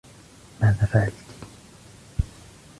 [0.61, 1.13] ماذا فعلتِ؟